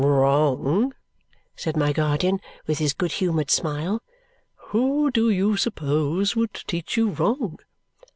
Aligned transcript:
"Wrong?" 0.03 0.95
said 1.55 1.77
my 1.77 1.93
guardian 1.93 2.39
with 2.65 2.79
his 2.79 2.91
good 2.95 3.11
humoured 3.11 3.51
smile. 3.51 4.01
"Who 4.71 5.11
do 5.11 5.29
you 5.29 5.57
suppose 5.57 6.35
would 6.35 6.55
teach 6.55 6.97
you 6.97 7.09
wrong?" 7.11 7.59